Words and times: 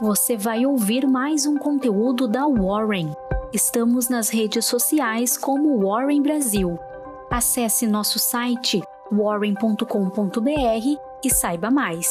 você 0.00 0.34
vai 0.34 0.64
ouvir 0.64 1.06
mais 1.06 1.44
um 1.44 1.58
conteúdo 1.58 2.26
da 2.26 2.46
Warren. 2.46 3.12
Estamos 3.52 4.08
nas 4.08 4.30
redes 4.30 4.64
sociais 4.64 5.36
como 5.36 5.86
Warren 5.86 6.22
Brasil. 6.22 6.78
Acesse 7.30 7.86
nosso 7.86 8.18
site 8.18 8.80
warren.com.br 9.12 9.84
e 11.22 11.30
saiba 11.30 11.70
mais. 11.70 12.08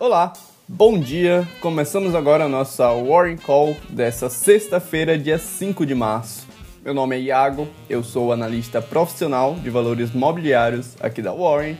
Olá, 0.00 0.32
bom 0.66 0.98
dia. 0.98 1.46
Começamos 1.60 2.14
agora 2.14 2.44
a 2.44 2.48
nossa 2.48 2.90
Warren 2.94 3.36
Call 3.36 3.76
dessa 3.90 4.30
sexta-feira, 4.30 5.18
dia 5.18 5.38
5 5.38 5.84
de 5.84 5.94
março. 5.94 6.55
Meu 6.86 6.94
nome 6.94 7.16
é 7.16 7.20
Iago, 7.20 7.66
eu 7.90 8.04
sou 8.04 8.32
analista 8.32 8.80
profissional 8.80 9.56
de 9.56 9.68
valores 9.68 10.12
mobiliários 10.12 10.94
aqui 11.00 11.20
da 11.20 11.32
Warren 11.32 11.76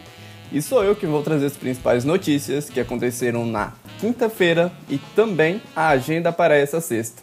e 0.51 0.61
sou 0.61 0.83
eu 0.83 0.97
que 0.97 1.07
vou 1.07 1.23
trazer 1.23 1.47
as 1.47 1.57
principais 1.57 2.05
notícias 2.05 2.69
que 2.69 2.81
aconteceram 2.81 3.47
na 3.47 3.73
quinta-feira 4.01 4.73
e 4.91 4.99
também 5.15 5.63
a 5.77 5.91
agenda 5.91 6.33
para 6.33 6.57
essa 6.57 6.81
sexta. 6.81 7.23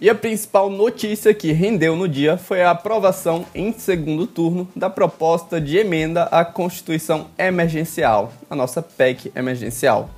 E 0.00 0.08
a 0.08 0.14
principal 0.14 0.70
notícia 0.70 1.34
que 1.34 1.52
rendeu 1.52 1.96
no 1.96 2.08
dia 2.08 2.38
foi 2.38 2.62
a 2.62 2.70
aprovação 2.70 3.44
em 3.54 3.70
segundo 3.70 4.26
turno 4.26 4.66
da 4.74 4.88
proposta 4.88 5.60
de 5.60 5.76
emenda 5.76 6.22
à 6.24 6.46
Constituição 6.46 7.26
Emergencial, 7.36 8.32
a 8.48 8.56
nossa 8.56 8.80
PEC 8.80 9.30
emergencial. 9.36 10.08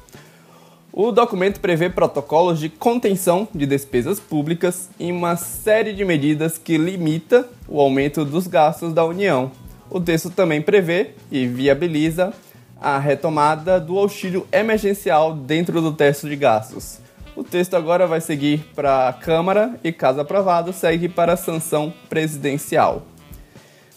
O 0.99 1.13
documento 1.13 1.61
prevê 1.61 1.91
protocolos 1.91 2.59
de 2.59 2.71
contenção 2.71 3.47
de 3.55 3.67
despesas 3.67 4.19
públicas 4.19 4.89
e 4.99 5.13
uma 5.13 5.37
série 5.37 5.93
de 5.93 6.03
medidas 6.07 6.57
que 6.57 6.79
limita 6.79 7.47
o 7.69 7.83
aumento 7.83 8.25
dos 8.25 8.47
gastos 8.47 8.95
da 8.95 9.05
União. 9.05 9.53
O 9.91 10.01
texto 10.01 10.31
também 10.31 10.63
prevê 10.63 11.11
e 11.31 11.47
viabiliza 11.47 12.33
a 12.81 12.99
retomada 12.99 13.79
do 13.79 13.99
auxílio 13.99 14.47
emergencial 14.51 15.35
dentro 15.35 15.83
do 15.83 15.93
teto 15.93 16.27
de 16.31 16.35
gastos. 16.35 16.99
O 17.37 17.45
texto 17.45 17.75
agora 17.75 18.07
vai 18.07 18.23
seguir 18.23 18.65
para 18.75 19.07
a 19.07 19.13
Câmara 19.13 19.79
e, 19.85 19.93
caso 19.93 20.19
aprovado, 20.19 20.73
segue 20.73 21.11
para 21.11 21.35
a 21.35 21.37
sanção 21.37 21.93
presidencial. 22.09 23.03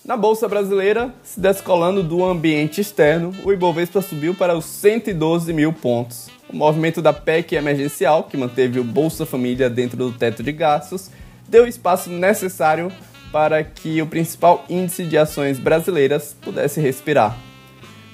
Na 0.10 0.18
Bolsa 0.18 0.48
Brasileira, 0.48 1.14
se 1.22 1.40
descolando 1.40 2.02
do 2.02 2.26
ambiente 2.26 2.82
externo, 2.82 3.32
o 3.46 3.54
Ibovespa 3.54 4.02
subiu 4.02 4.34
para 4.34 4.58
os 4.58 4.66
112 4.66 5.54
mil 5.54 5.72
pontos. 5.72 6.32
O 6.52 6.56
movimento 6.56 7.00
da 7.00 7.14
PEC 7.14 7.54
emergencial, 7.54 8.24
que 8.24 8.36
manteve 8.36 8.80
o 8.80 8.84
Bolsa 8.84 9.24
Família 9.24 9.70
dentro 9.70 9.96
do 9.96 10.12
teto 10.12 10.42
de 10.42 10.52
gastos, 10.52 11.12
deu 11.48 11.66
o 11.66 11.68
espaço 11.68 12.10
necessário 12.10 12.92
para 13.32 13.64
que 13.64 14.02
o 14.02 14.08
principal 14.08 14.66
índice 14.68 15.04
de 15.04 15.16
ações 15.16 15.60
brasileiras 15.60 16.36
pudesse 16.42 16.82
respirar. 16.82 17.38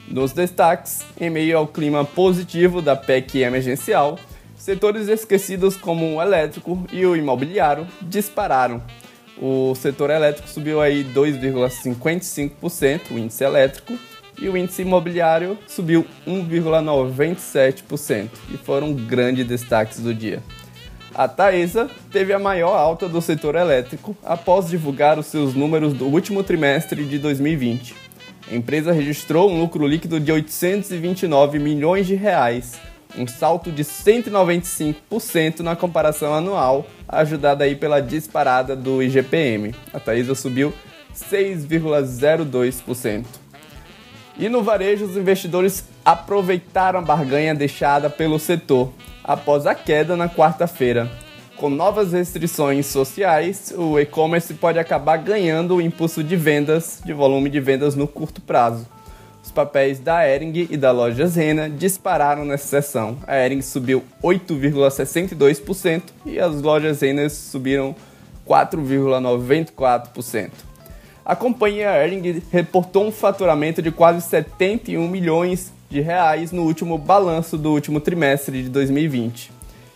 Nos 0.05 0.33
destaques, 0.33 1.05
em 1.17 1.29
meio 1.29 1.57
ao 1.57 1.65
clima 1.65 2.03
positivo 2.03 2.81
da 2.81 2.97
PEC 2.97 3.37
emergencial, 3.37 4.19
Setores 4.65 5.09
esquecidos 5.09 5.77
como 5.77 6.15
o 6.15 6.19
elétrico 6.19 6.87
e 6.91 7.05
o 7.05 7.15
imobiliário 7.15 7.85
dispararam. 8.01 8.81
O 9.41 9.75
setor 9.75 10.09
elétrico 10.09 10.49
subiu 10.49 10.81
aí 10.81 11.03
2,55%, 11.03 13.11
o 13.11 13.19
índice 13.19 13.43
elétrico, 13.43 13.99
e 14.39 14.49
o 14.49 14.57
índice 14.57 14.81
imobiliário 14.81 15.57
subiu 15.67 16.05
1,97% 16.27 18.29
e 18.53 18.57
foram 18.57 18.93
grandes 18.93 19.45
destaques 19.45 19.99
do 19.99 20.13
dia. 20.13 20.43
A 21.13 21.27
Taesa 21.27 21.89
teve 22.11 22.33
a 22.33 22.39
maior 22.39 22.75
alta 22.75 23.07
do 23.07 23.21
setor 23.21 23.55
elétrico 23.55 24.17
após 24.21 24.67
divulgar 24.67 25.17
os 25.17 25.27
seus 25.27 25.53
números 25.53 25.93
do 25.93 26.05
último 26.05 26.43
trimestre 26.43 27.05
de 27.05 27.17
2020. 27.17 27.95
A 28.51 28.55
empresa 28.55 28.91
registrou 28.91 29.49
um 29.49 29.59
lucro 29.59 29.87
líquido 29.87 30.19
de 30.19 30.31
829 30.31 31.57
milhões 31.57 32.05
de 32.05 32.15
reais, 32.15 32.77
um 33.17 33.27
salto 33.27 33.71
de 33.71 33.83
195% 33.83 35.61
na 35.61 35.75
comparação 35.75 36.33
anual, 36.33 36.85
ajudada 37.07 37.63
aí 37.63 37.75
pela 37.75 38.01
disparada 38.01 38.75
do 38.75 39.01
IGPM. 39.01 39.73
A 39.93 39.99
Taesa 39.99 40.35
subiu 40.35 40.71
6,02%. 41.15 43.25
E 44.37 44.49
no 44.49 44.61
varejo, 44.61 45.05
os 45.05 45.15
investidores 45.15 45.85
aproveitaram 46.03 46.99
a 46.99 47.01
barganha 47.01 47.55
deixada 47.55 48.09
pelo 48.09 48.37
setor 48.37 48.91
após 49.23 49.65
a 49.65 49.73
queda 49.73 50.17
na 50.17 50.27
quarta-feira. 50.27 51.09
Com 51.55 51.69
novas 51.69 52.11
restrições 52.11 52.85
sociais, 52.85 53.73
o 53.77 53.97
e-commerce 53.97 54.53
pode 54.55 54.77
acabar 54.77 55.15
ganhando 55.17 55.75
o 55.75 55.81
impulso 55.81 56.21
de 56.21 56.35
vendas, 56.35 57.01
de 57.05 57.13
volume 57.13 57.49
de 57.49 57.61
vendas 57.61 57.95
no 57.95 58.09
curto 58.09 58.41
prazo. 58.41 58.85
Os 59.45 59.51
papéis 59.51 59.99
da 59.99 60.27
Ering 60.27 60.67
e 60.71 60.75
da 60.75 60.91
loja 60.91 61.27
Zena 61.27 61.69
dispararam 61.69 62.43
nessa 62.43 62.81
sessão. 62.81 63.15
A 63.27 63.37
Ering 63.37 63.61
subiu 63.61 64.03
8,62% 64.23 66.01
e 66.25 66.39
as 66.39 66.59
lojas 66.63 66.97
Zena 66.97 67.29
subiram 67.29 67.95
4,94%. 68.47 70.49
A 71.23 71.35
companhia 71.35 72.03
Ering 72.03 72.41
reportou 72.51 73.05
um 73.05 73.11
faturamento 73.11 73.83
de 73.83 73.91
quase 73.91 74.27
71 74.27 75.07
milhões 75.07 75.71
de 75.91 76.01
reais 76.01 76.51
no 76.51 76.63
último 76.63 76.97
balanço 76.97 77.55
do 77.55 77.71
último 77.71 77.99
trimestre 77.99 78.63
de 78.63 78.69
2020. 78.69 79.51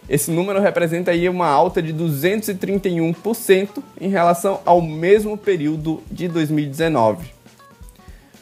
Esse 0.08 0.30
número 0.30 0.60
representa 0.60 1.10
aí 1.10 1.28
uma 1.28 1.48
alta 1.48 1.82
de 1.82 1.92
231% 1.92 3.70
em 4.00 4.10
relação 4.10 4.60
ao 4.64 4.80
mesmo 4.80 5.36
período 5.36 6.04
de 6.12 6.28
2019. 6.28 7.39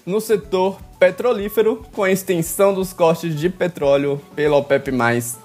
No 0.08 0.20
setor 0.22 0.80
petrolífero, 0.98 1.86
com 1.92 2.02
a 2.02 2.10
extensão 2.10 2.74
dos 2.74 2.94
cortes 2.94 3.38
de 3.38 3.50
petróleo 3.50 4.22
pela 4.34 4.56
OPEP+, 4.56 4.90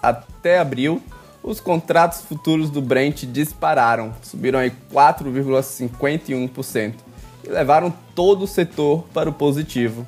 até 0.00 0.60
abril, 0.60 1.02
os 1.42 1.58
contratos 1.58 2.20
futuros 2.20 2.70
do 2.70 2.80
Brent 2.80 3.24
dispararam, 3.24 4.14
subiram 4.22 4.60
aí 4.60 4.72
4,51% 4.94 6.94
e 7.42 7.48
levaram 7.48 7.92
todo 8.14 8.44
o 8.44 8.46
setor 8.46 9.02
para 9.12 9.28
o 9.28 9.32
positivo. 9.32 10.06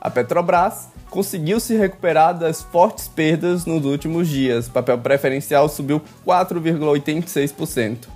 A 0.00 0.08
Petrobras 0.08 0.88
conseguiu 1.10 1.60
se 1.60 1.76
recuperar 1.76 2.38
das 2.38 2.62
fortes 2.62 3.08
perdas 3.08 3.66
nos 3.66 3.84
últimos 3.84 4.26
dias. 4.26 4.70
Papel 4.70 4.96
preferencial 5.00 5.68
subiu 5.68 6.00
4,86%. 6.26 8.08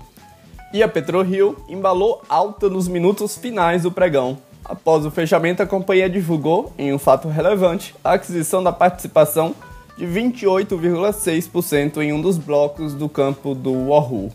E 0.72 0.82
a 0.82 0.88
PetroRio 0.88 1.54
embalou 1.69 2.22
alta 2.31 2.70
nos 2.70 2.88
minutos 2.88 3.36
finais 3.36 3.82
do 3.82 3.92
pregão, 3.92 4.38
Após 4.69 5.06
o 5.06 5.12
fechamento, 5.12 5.62
a 5.62 5.66
companhia 5.66 6.10
divulgou, 6.10 6.72
em 6.77 6.93
um 6.93 6.99
fato 6.99 7.28
relevante, 7.28 7.94
a 8.03 8.15
aquisição 8.15 8.65
da 8.65 8.72
participação 8.72 9.54
de 9.97 10.04
28,6% 10.04 11.99
em 11.99 12.12
um 12.12 12.21
dos 12.21 12.37
blocos 12.37 12.93
do 12.93 13.09
campo 13.09 13.54
do 13.54 13.88
Wahoo. 13.91 14.32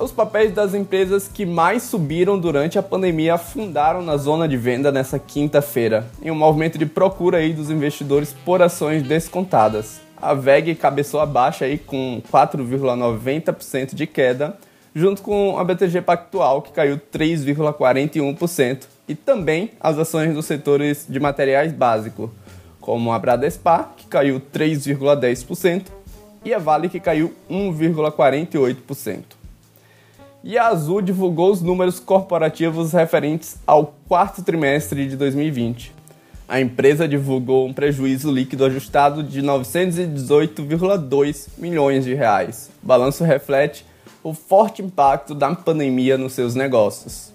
Os 0.00 0.10
papéis 0.10 0.52
das 0.52 0.74
empresas 0.74 1.28
que 1.28 1.46
mais 1.46 1.84
subiram 1.84 2.36
durante 2.36 2.80
a 2.80 2.82
pandemia 2.82 3.34
afundaram 3.34 4.02
na 4.02 4.16
zona 4.16 4.48
de 4.48 4.56
venda 4.56 4.90
nessa 4.90 5.20
quinta-feira, 5.20 6.06
em 6.20 6.32
um 6.32 6.34
movimento 6.34 6.76
de 6.76 6.86
procura 6.86 7.38
aí 7.38 7.52
dos 7.52 7.70
investidores 7.70 8.34
por 8.44 8.60
ações 8.60 9.04
descontadas. 9.04 10.00
A 10.20 10.34
VEG 10.34 10.74
cabeçou 10.74 11.20
abaixo 11.20 11.62
aí 11.62 11.78
com 11.78 12.20
4,90% 12.32 13.94
de 13.94 14.06
queda, 14.06 14.58
junto 14.94 15.22
com 15.22 15.58
a 15.58 15.64
BTG 15.64 16.02
Pactual, 16.02 16.62
que 16.62 16.70
caiu 16.72 17.00
3,41%, 17.12 18.86
e 19.08 19.14
também 19.14 19.70
as 19.80 19.98
ações 19.98 20.34
dos 20.34 20.46
setores 20.46 21.06
de 21.08 21.18
materiais 21.18 21.72
básicos, 21.72 22.30
como 22.80 23.12
a 23.12 23.18
Bradespar, 23.18 23.92
que 23.96 24.06
caiu 24.06 24.40
3,10%, 24.40 25.86
e 26.44 26.52
a 26.54 26.58
Vale, 26.58 26.88
que 26.88 26.98
caiu 26.98 27.32
1,48%. 27.50 29.24
E 30.42 30.56
a 30.56 30.68
Azul 30.68 31.02
divulgou 31.02 31.52
os 31.52 31.60
números 31.60 32.00
corporativos 32.00 32.94
referentes 32.94 33.58
ao 33.66 33.94
quarto 34.08 34.42
trimestre 34.42 35.06
de 35.06 35.14
2020. 35.14 35.92
A 36.48 36.58
empresa 36.60 37.06
divulgou 37.06 37.66
um 37.66 37.74
prejuízo 37.74 38.32
líquido 38.32 38.64
ajustado 38.64 39.22
de 39.22 39.42
918,2 39.42 41.48
milhões 41.58 42.06
de 42.06 42.14
reais. 42.14 42.70
O 42.82 42.86
balanço 42.86 43.22
reflete 43.22 43.84
o 44.22 44.34
forte 44.34 44.82
impacto 44.82 45.34
da 45.34 45.54
pandemia 45.54 46.18
nos 46.18 46.32
seus 46.32 46.54
negócios. 46.54 47.32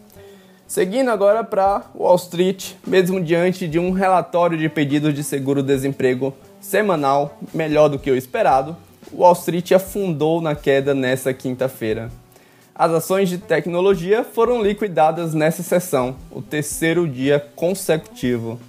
Seguindo 0.67 1.09
agora 1.09 1.43
para 1.43 1.83
Wall 1.95 2.15
Street, 2.15 2.73
mesmo 2.85 3.21
diante 3.21 3.67
de 3.67 3.77
um 3.77 3.91
relatório 3.91 4.57
de 4.57 4.67
pedidos 4.67 5.13
de 5.13 5.23
seguro-desemprego 5.23 6.33
semanal 6.59 7.37
melhor 7.53 7.87
do 7.87 7.99
que 7.99 8.09
o 8.09 8.15
esperado, 8.15 8.75
Wall 9.13 9.33
Street 9.33 9.71
afundou 9.71 10.41
na 10.41 10.55
queda 10.55 10.95
nesta 10.95 11.33
quinta-feira. 11.33 12.09
As 12.73 12.91
ações 12.91 13.29
de 13.29 13.37
tecnologia 13.37 14.23
foram 14.23 14.61
liquidadas 14.61 15.33
nessa 15.33 15.63
sessão, 15.63 16.15
o 16.31 16.41
terceiro 16.41 17.07
dia 17.07 17.39
consecutivo. 17.55 18.59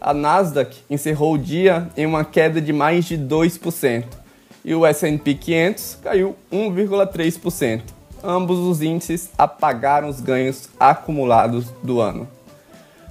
A 0.00 0.12
Nasdaq 0.12 0.76
encerrou 0.90 1.34
o 1.34 1.38
dia 1.38 1.88
em 1.96 2.04
uma 2.04 2.24
queda 2.24 2.60
de 2.60 2.72
mais 2.72 3.04
de 3.06 3.16
2% 3.16 4.23
e 4.64 4.74
o 4.74 4.86
S&P 4.86 5.34
500 5.34 5.98
caiu 6.02 6.34
1,3%. 6.50 7.82
ambos 8.22 8.58
os 8.58 8.80
índices 8.80 9.30
apagaram 9.36 10.08
os 10.08 10.20
ganhos 10.20 10.70
acumulados 10.80 11.66
do 11.82 12.00
ano. 12.00 12.26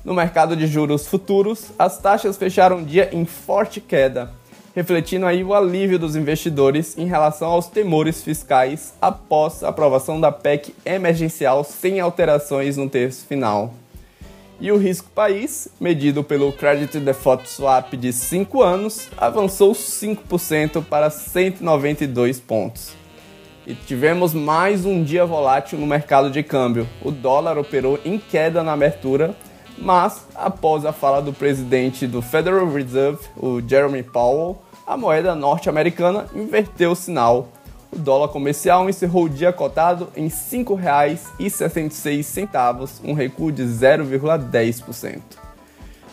No 0.04 0.14
mercado 0.14 0.56
de 0.56 0.66
juros 0.66 1.08
futuros, 1.08 1.72
as 1.78 1.98
taxas 2.00 2.36
fecharam 2.36 2.80
o 2.80 2.84
dia 2.84 3.10
em 3.14 3.24
forte 3.24 3.80
queda, 3.80 4.32
refletindo 4.76 5.26
aí 5.26 5.44
o 5.44 5.54
alívio 5.54 6.00
dos 6.00 6.16
investidores 6.16 6.98
em 6.98 7.06
relação 7.06 7.50
aos 7.50 7.68
temores 7.68 8.24
fiscais 8.24 8.94
após 9.00 9.64
a 9.64 9.70
aprovação 9.70 10.20
da 10.20 10.32
PEC 10.32 10.74
emergencial 10.84 11.64
sem 11.64 12.00
alterações 12.00 12.76
no 12.76 12.90
terço 12.90 13.26
final. 13.28 13.74
E 14.64 14.72
o 14.72 14.78
risco 14.78 15.10
país, 15.10 15.68
medido 15.78 16.24
pelo 16.24 16.50
Credit 16.54 16.98
Default 16.98 17.50
Swap 17.50 17.98
de 17.98 18.14
5 18.14 18.64
anos, 18.64 19.10
avançou 19.18 19.74
5% 19.74 20.82
para 20.86 21.10
192 21.10 22.40
pontos. 22.40 22.94
E 23.68 23.76
tivemos 23.76 24.34
mais 24.34 24.86
um 24.86 25.04
dia 25.04 25.26
volátil 25.26 25.78
no 25.78 25.86
mercado 25.86 26.32
de 26.32 26.42
câmbio. 26.42 26.88
O 27.02 27.12
dólar 27.12 27.58
operou 27.58 28.00
em 28.06 28.18
queda 28.18 28.64
na 28.64 28.72
abertura, 28.72 29.36
mas 29.78 30.26
após 30.34 30.86
a 30.86 30.94
fala 30.94 31.22
do 31.22 31.34
presidente 31.34 32.08
do 32.08 32.22
Federal 32.22 32.72
Reserve, 32.72 33.20
o 33.36 33.60
Jeremy 33.60 34.02
Powell, 34.02 34.62
a 34.88 34.96
moeda 34.96 35.36
norte-americana 35.36 36.28
inverteu 36.34 36.92
o 36.92 36.96
sinal. 36.96 37.50
O 37.94 38.00
dólar 38.00 38.30
comercial 38.30 38.90
encerrou 38.90 39.26
o 39.26 39.30
dia 39.30 39.54
cotado 39.54 40.10
em 40.16 40.24
R$ 40.24 40.34
5,66, 40.34 42.90
um 43.04 43.14
recuo 43.14 43.52
de 43.52 43.62
0,10%. 43.64 45.22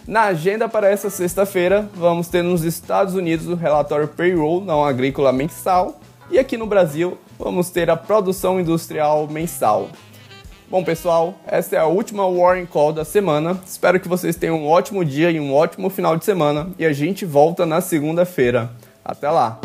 Na 0.07 0.25
agenda 0.25 0.69
para 0.69 0.91
essa 0.91 1.09
sexta-feira, 1.09 1.89
vamos 1.95 2.29
ter 2.29 2.43
nos 2.43 2.65
Estados 2.65 3.15
Unidos 3.15 3.47
o 3.47 3.55
relatório 3.55 4.09
Payroll 4.09 4.61
não 4.61 4.85
agrícola 4.85 5.33
mensal 5.33 5.99
e 6.31 6.39
aqui 6.39 6.59
no 6.59 6.67
Brasil 6.67 7.17
vamos 7.39 7.71
ter 7.71 7.89
a 7.89 7.97
produção 7.97 8.61
industrial 8.61 9.27
mensal. 9.29 9.89
Bom, 10.69 10.85
pessoal, 10.85 11.35
essa 11.47 11.77
é 11.77 11.79
a 11.79 11.87
última 11.87 12.31
Warren 12.31 12.67
Call 12.67 12.93
da 12.93 13.07
semana. 13.07 13.59
Espero 13.67 13.99
que 13.99 14.09
vocês 14.09 14.37
tenham 14.37 14.59
um 14.59 14.69
ótimo 14.69 15.03
dia 15.03 15.31
e 15.31 15.41
um 15.41 15.55
ótimo 15.55 15.89
final 15.89 16.15
de 16.17 16.27
semana. 16.27 16.69
E 16.79 16.85
a 16.85 16.93
gente 16.93 17.25
volta 17.25 17.65
na 17.65 17.81
segunda-feira. 17.81 18.71
Até 19.03 19.31
lá! 19.31 19.59